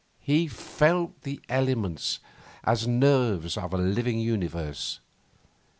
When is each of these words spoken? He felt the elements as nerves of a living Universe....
He 0.19 0.47
felt 0.47 1.21
the 1.21 1.39
elements 1.47 2.17
as 2.63 2.87
nerves 2.87 3.55
of 3.55 3.71
a 3.71 3.77
living 3.77 4.17
Universe.... 4.19 4.99